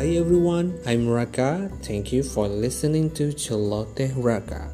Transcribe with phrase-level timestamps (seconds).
[0.00, 1.68] Hi everyone, I'm Raka.
[1.84, 4.72] Thank you for listening to Celote Raka.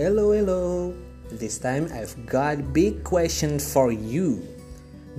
[0.00, 0.96] Hello, hello.
[1.28, 4.40] This time I've got big question for you.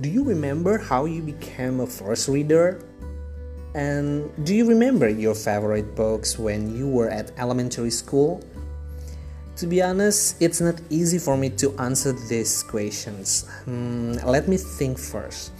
[0.00, 2.82] Do you remember how you became a first reader?
[3.74, 8.42] And do you remember your favorite books when you were at elementary school?
[9.56, 13.48] To be honest, it's not easy for me to answer these questions.
[13.64, 15.52] Hmm, let me think first.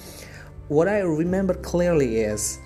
[0.69, 2.59] What I remember clearly is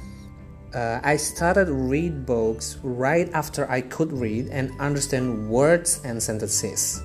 [0.75, 7.03] uh, I started read books right after I could read and understand words and sentences.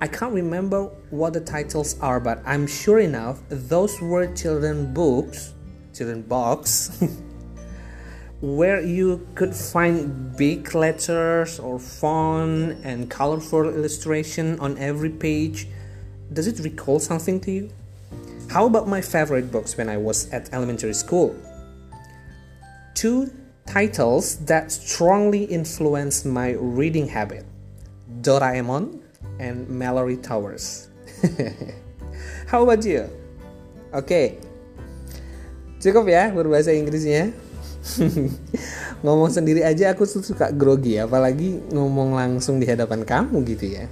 [0.00, 5.53] I can't remember what the titles are, but I'm sure enough those were children books,
[5.94, 7.02] children books,
[8.40, 15.68] where you could find big letters or font and colorful illustration on every page.
[16.32, 17.70] Does it recall something to you?
[18.50, 21.34] How about my favorite books when I was at elementary school?
[22.94, 23.32] Two
[23.66, 27.44] titles that strongly influenced my reading habit
[28.20, 29.00] Doraemon
[29.38, 30.88] and Mallory Towers.
[32.46, 33.08] How about you?
[33.92, 34.38] Okay.
[35.84, 37.36] Cukup ya berbahasa Inggrisnya.
[39.04, 43.84] ngomong sendiri aja aku suka grogi, apalagi ngomong langsung di hadapan kamu gitu ya.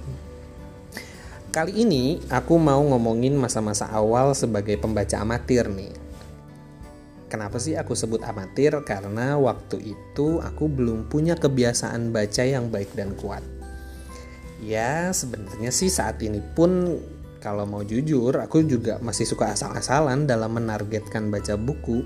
[1.53, 5.93] Kali ini aku mau ngomongin masa-masa awal sebagai pembaca amatir nih.
[7.29, 8.73] Kenapa sih aku sebut amatir?
[8.81, 13.45] Karena waktu itu aku belum punya kebiasaan baca yang baik dan kuat.
[14.65, 16.97] Ya, sebenarnya sih saat ini pun
[17.43, 21.99] kalau mau jujur, aku juga masih suka asal-asalan dalam menargetkan baca buku.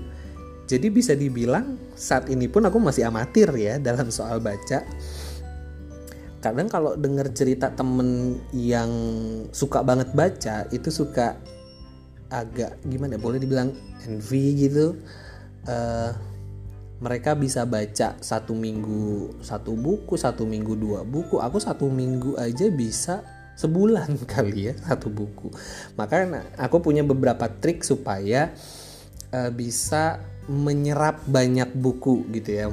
[0.66, 4.82] Jadi bisa dibilang saat ini pun aku masih amatir ya dalam soal baca.
[6.42, 8.90] Kadang kalau denger cerita temen yang
[9.54, 11.38] suka banget baca itu suka
[12.34, 13.70] agak gimana ya, boleh dibilang
[14.10, 14.98] envy gitu.
[15.70, 16.10] Uh,
[16.98, 21.38] mereka bisa baca satu minggu satu buku satu minggu dua buku.
[21.38, 25.50] Aku satu minggu aja bisa sebulan kali ya satu buku
[25.98, 28.54] makanya aku punya beberapa trik supaya
[29.34, 32.66] uh, bisa menyerap banyak buku gitu ya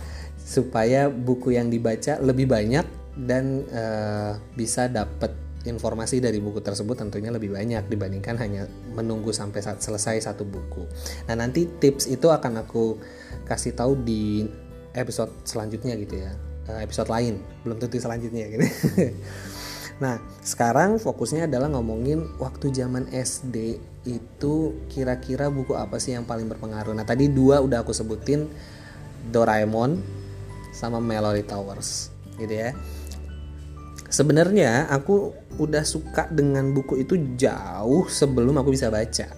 [0.56, 2.82] supaya buku yang dibaca lebih banyak
[3.14, 5.30] dan uh, bisa dapat
[5.68, 8.64] informasi dari buku tersebut tentunya lebih banyak dibandingkan hanya
[8.96, 10.88] menunggu sampai saat selesai satu buku.
[11.28, 12.96] Nah nanti tips itu akan aku
[13.44, 14.48] kasih tahu di
[14.96, 16.32] episode selanjutnya gitu ya,
[16.72, 18.64] uh, episode lain belum tentu selanjutnya gitu.
[20.00, 23.76] nah sekarang fokusnya adalah ngomongin waktu zaman SD
[24.08, 24.54] itu
[24.88, 26.96] kira-kira buku apa sih yang paling berpengaruh.
[26.96, 28.48] Nah tadi dua udah aku sebutin
[29.28, 30.00] Doraemon
[30.72, 32.08] sama Melody Towers
[32.40, 32.72] gitu ya
[34.10, 39.28] sebenarnya aku udah suka dengan buku itu jauh sebelum aku bisa baca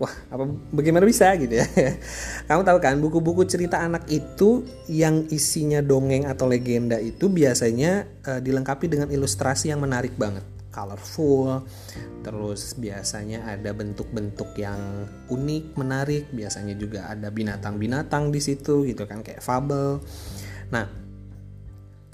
[0.00, 1.66] wah apa bagaimana bisa gitu ya?
[2.48, 8.40] Kamu tahu kan buku-buku cerita anak itu yang isinya dongeng atau legenda itu biasanya uh,
[8.40, 10.42] dilengkapi dengan ilustrasi yang menarik banget.
[10.70, 11.66] Colorful
[12.22, 19.26] terus biasanya ada bentuk-bentuk yang unik menarik biasanya juga ada binatang-binatang di situ gitu kan
[19.26, 19.98] kayak fable
[20.70, 20.86] nah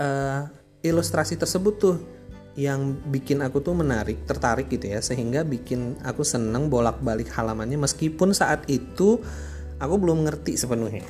[0.00, 0.48] uh,
[0.80, 1.96] ilustrasi tersebut tuh
[2.56, 8.32] yang bikin aku tuh menarik, tertarik gitu ya, sehingga bikin aku seneng bolak-balik halamannya meskipun
[8.32, 9.20] saat itu
[9.76, 11.04] aku belum ngerti sepenuhnya.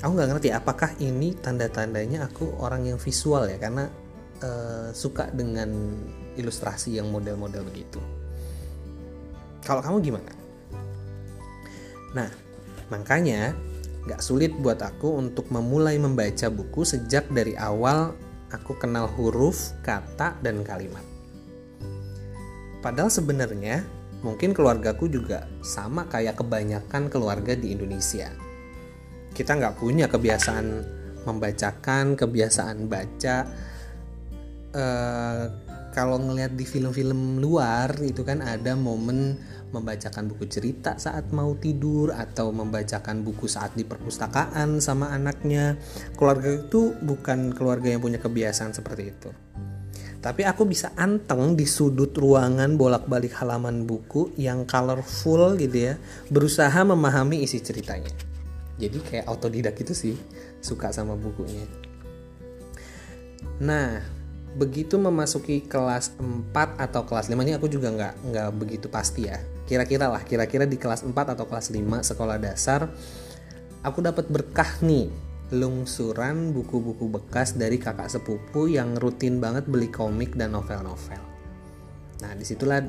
[0.00, 3.92] Aku nggak ngerti apakah ini tanda-tandanya aku orang yang visual ya, karena
[4.40, 5.68] uh, suka dengan
[6.36, 8.00] ilustrasi yang model-model begitu.
[9.60, 10.32] Kalau kamu gimana?
[12.16, 12.32] Nah,
[12.88, 13.52] makanya
[14.06, 18.14] gak sulit buat aku untuk memulai membaca buku sejak dari awal
[18.50, 21.02] aku kenal huruf, kata, dan kalimat.
[22.84, 23.82] Padahal sebenarnya
[24.22, 28.30] mungkin keluargaku juga sama kayak kebanyakan keluarga di Indonesia.
[29.34, 30.66] Kita nggak punya kebiasaan
[31.26, 33.36] membacakan, kebiasaan baca.
[34.76, 35.44] Uh,
[35.96, 39.40] kalau ngelihat di film-film luar itu kan ada momen
[39.72, 45.80] membacakan buku cerita saat mau tidur atau membacakan buku saat di perpustakaan sama anaknya.
[46.12, 49.32] Keluarga itu bukan keluarga yang punya kebiasaan seperti itu.
[50.20, 55.94] Tapi aku bisa anteng di sudut ruangan bolak-balik halaman buku yang colorful gitu ya,
[56.28, 58.12] berusaha memahami isi ceritanya.
[58.76, 60.12] Jadi kayak autodidak itu sih,
[60.60, 61.64] suka sama bukunya.
[63.62, 64.15] Nah,
[64.56, 69.36] begitu memasuki kelas 4 atau kelas 5 ini aku juga nggak nggak begitu pasti ya
[69.68, 72.88] kira-kira lah kira-kira di kelas 4 atau kelas 5 sekolah dasar
[73.84, 75.12] aku dapat berkah nih
[75.54, 81.22] lungsuran buku-buku bekas dari kakak sepupu yang rutin banget beli komik dan novel-novel.
[82.18, 82.82] Nah di situlah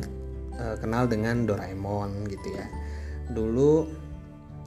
[0.58, 2.66] uh, kenal dengan Doraemon gitu ya.
[3.30, 3.72] Dulu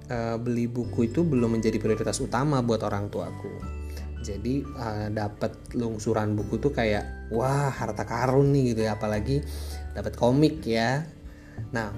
[0.07, 3.80] uh, beli buku itu belum menjadi prioritas utama buat orang tuaku.
[4.21, 9.41] Jadi uh, dapat lungsuran buku tuh kayak wah harta karun nih gitu ya, apalagi
[9.97, 11.05] dapat komik ya.
[11.73, 11.91] Nah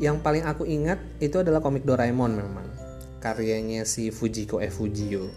[0.00, 2.66] yang paling aku ingat itu adalah komik Doraemon memang
[3.22, 4.82] karyanya si Fujiko F.
[4.82, 5.30] Fujio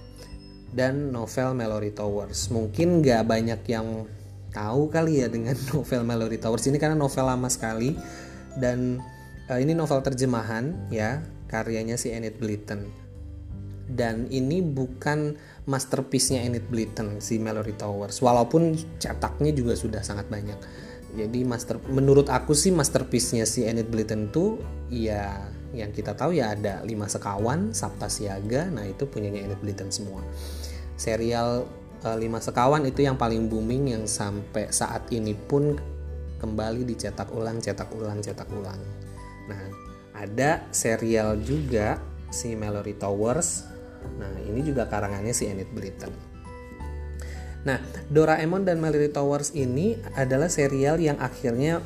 [0.75, 2.51] dan novel Mallory Towers.
[2.51, 4.09] Mungkin nggak banyak yang
[4.55, 7.93] tahu kali ya dengan novel Mallory Towers ini karena novel lama sekali
[8.55, 9.03] dan
[9.51, 11.19] uh, ini novel terjemahan ya
[11.51, 13.04] karyanya si Enid Blyton
[13.85, 15.37] dan ini bukan
[15.69, 18.17] masterpiece-nya Enid Blyton si Mallory Towers.
[18.21, 20.57] Walaupun cetaknya juga sudah sangat banyak.
[21.15, 24.59] Jadi master menurut aku sih masterpiece-nya si Enid Blyton tuh
[24.91, 29.93] ya yang kita tahu ya ada lima sekawan Sabta Siaga nah itu punyanya Enid Blyton
[29.93, 30.25] semua.
[30.99, 31.63] Serial
[32.03, 35.77] uh, lima sekawan itu yang paling booming yang sampai saat ini pun
[36.41, 38.81] kembali dicetak ulang cetak ulang cetak ulang.
[39.47, 39.63] Nah
[40.15, 43.74] ada serial juga si Mallory Towers
[44.17, 46.13] nah ini juga karangannya si Enid Blyton.
[47.65, 47.81] Nah,
[48.13, 51.81] Doraemon dan Mallory Towers ini adalah serial yang akhirnya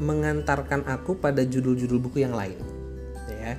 [0.00, 2.56] mengantarkan aku pada judul-judul buku yang lain
[3.42, 3.54] ya.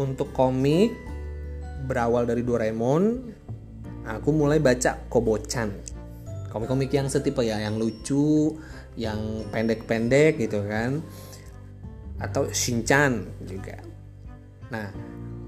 [0.00, 0.90] Untuk komik
[1.84, 3.02] berawal dari Doraemon
[4.08, 5.68] aku mulai baca Kobo-chan.
[6.48, 8.56] Komik-komik yang setipe ya yang lucu
[8.96, 11.00] yang pendek-pendek gitu kan.
[12.20, 13.80] Atau Shinchan juga.
[14.72, 14.88] Nah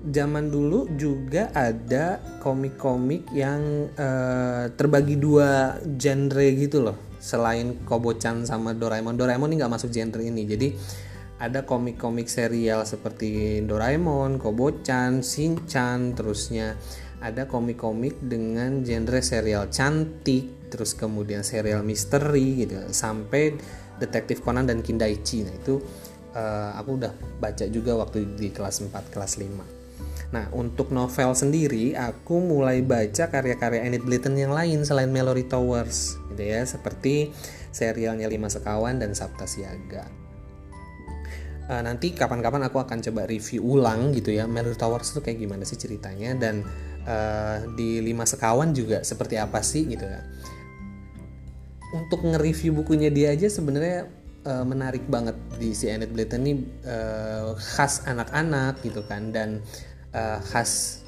[0.04, 6.96] zaman dulu juga ada komik-komik yang uh, terbagi dua genre gitu loh.
[7.16, 9.16] Selain Kobo-chan sama Doraemon.
[9.16, 10.44] Doraemon ini nggak masuk genre ini.
[10.44, 10.68] Jadi
[11.40, 16.76] ada komik-komik serial seperti Doraemon, Kobo-chan, Shin-chan, terusnya.
[17.24, 23.56] Ada komik-komik dengan genre serial cantik, terus kemudian serial misteri gitu, sampai
[23.96, 25.48] Detektif Conan dan Kindaichi.
[25.48, 25.80] Nah, itu
[26.36, 29.83] uh, aku udah baca juga waktu di kelas 4, kelas 5.
[30.34, 36.19] Nah, untuk novel sendiri, aku mulai baca karya-karya Enid Blyton yang lain selain Mallory Towers,
[36.34, 37.31] gitu ya, seperti
[37.70, 40.10] serialnya Lima Sekawan dan Sabta Siaga.
[41.64, 45.64] Uh, nanti kapan-kapan aku akan coba review ulang gitu ya Melody Towers itu kayak gimana
[45.64, 46.60] sih ceritanya dan
[47.08, 50.20] uh, di lima sekawan juga seperti apa sih gitu ya.
[51.96, 54.12] Untuk nge-review bukunya dia aja sebenarnya
[54.44, 56.52] uh, menarik banget di si Enid Blyton ini
[56.84, 59.64] uh, khas anak-anak gitu kan dan
[60.14, 61.02] uh, khas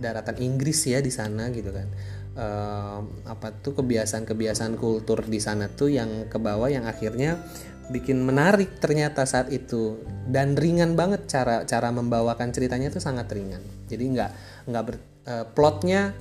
[0.00, 1.88] daratan Inggris ya di sana gitu kan.
[2.30, 7.42] Uh, apa tuh kebiasaan-kebiasaan kultur di sana tuh yang ke bawah yang akhirnya
[7.90, 9.98] bikin menarik ternyata saat itu.
[10.30, 13.60] Dan ringan banget cara cara membawakan ceritanya itu sangat ringan.
[13.90, 14.30] Jadi nggak
[14.70, 14.96] nggak ber,
[15.26, 16.14] uh, plotnya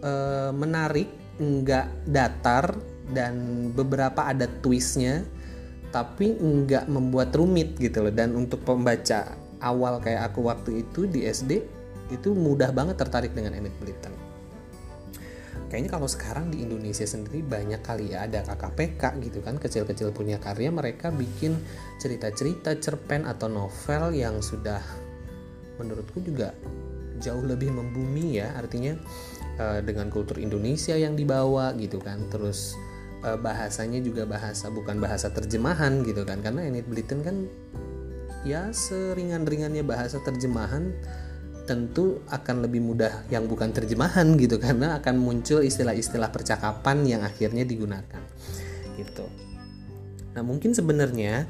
[0.00, 2.74] uh, menarik nggak datar
[3.08, 5.24] dan beberapa ada twistnya
[5.88, 8.14] tapi nggak membuat rumit gitu loh.
[8.14, 11.77] Dan untuk pembaca awal kayak aku waktu itu di SD
[12.08, 14.28] itu mudah banget tertarik dengan Enid Blyton
[15.68, 20.40] kayaknya kalau sekarang di Indonesia sendiri banyak kali ya ada KKPK gitu kan kecil-kecil punya
[20.40, 21.60] karya mereka bikin
[22.00, 24.80] cerita-cerita cerpen atau novel yang sudah
[25.76, 26.56] menurutku juga
[27.20, 28.54] jauh lebih membumi ya.
[28.56, 28.96] Artinya
[29.60, 32.74] uh, dengan kultur Indonesia yang dibawa gitu kan terus
[33.22, 36.40] uh, bahasanya juga bahasa bukan bahasa terjemahan gitu kan.
[36.40, 37.36] Karena Enid Blyton kan
[38.46, 40.94] ya seringan-ringannya bahasa terjemahan
[41.68, 47.68] tentu akan lebih mudah yang bukan terjemahan gitu karena akan muncul istilah-istilah percakapan yang akhirnya
[47.68, 48.24] digunakan
[48.96, 49.28] gitu.
[50.32, 51.44] Nah, mungkin sebenarnya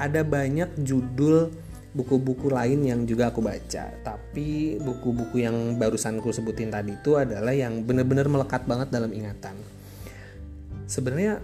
[0.00, 1.52] ada banyak judul
[1.92, 7.50] buku-buku lain yang juga aku baca, tapi buku-buku yang barusan aku sebutin tadi itu adalah
[7.50, 9.56] yang benar-benar melekat banget dalam ingatan.
[10.86, 11.42] Sebenarnya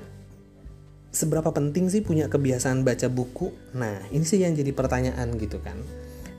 [1.10, 3.50] seberapa penting sih punya kebiasaan baca buku?
[3.74, 5.78] Nah, ini sih yang jadi pertanyaan gitu kan.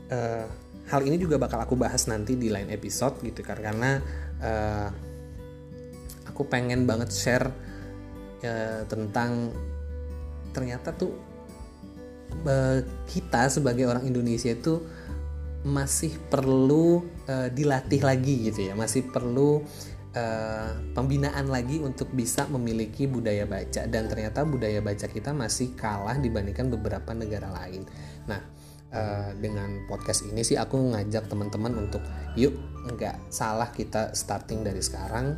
[0.08, 0.48] Uh,
[0.86, 3.98] hal ini juga bakal aku bahas nanti di lain episode gitu karena
[4.42, 4.90] uh,
[6.30, 7.48] aku pengen banget share
[8.46, 9.50] uh, tentang
[10.54, 11.12] ternyata tuh
[12.46, 14.84] uh, kita sebagai orang Indonesia itu
[15.66, 18.78] masih perlu uh, dilatih lagi gitu ya.
[18.78, 19.66] Masih perlu
[20.14, 23.90] uh, pembinaan lagi untuk bisa memiliki budaya baca.
[23.90, 27.82] Dan ternyata budaya baca kita masih kalah dibandingkan beberapa negara lain.
[28.30, 28.55] Nah
[28.96, 32.02] uh, dengan podcast ini sih aku ngajak teman-teman untuk
[32.40, 32.56] yuk
[32.88, 35.36] nggak salah kita starting dari sekarang.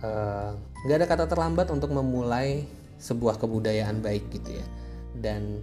[0.00, 0.56] Uh,
[0.88, 2.64] ada kata terlambat untuk memulai
[2.96, 4.66] sebuah kebudayaan baik gitu ya.
[5.12, 5.60] Dan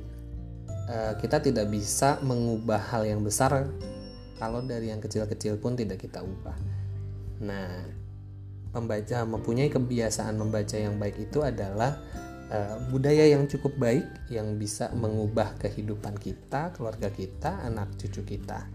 [0.86, 3.66] uh, kita tidak bisa mengubah hal yang besar
[4.38, 6.54] kalau dari yang kecil-kecil pun tidak kita ubah.
[7.42, 7.86] Nah,
[8.78, 11.98] membaca mempunyai kebiasaan membaca yang baik itu adalah
[12.52, 18.68] uh, budaya yang cukup baik yang bisa mengubah kehidupan kita, keluarga kita, anak cucu kita.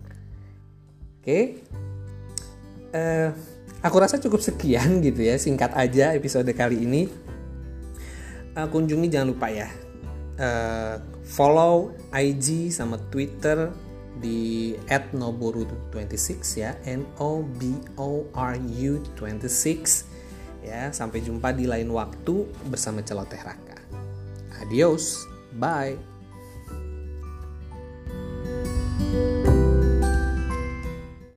[1.22, 1.44] Oke, okay?
[2.92, 3.28] uh, eh,
[3.80, 7.02] aku rasa cukup sekian gitu ya, singkat aja episode kali ini.
[8.52, 9.68] Uh, kunjungi jangan lupa ya,
[10.36, 13.72] uh, follow IG sama Twitter
[14.20, 20.04] di @noboru26 ya N O B O R U 26
[20.62, 23.61] ya sampai jumpa di lain waktu bersama celoteh raka
[24.62, 25.28] Adiós.
[25.52, 26.11] Bye.